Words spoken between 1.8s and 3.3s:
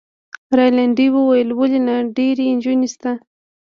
نه، ډیرې نجونې شته.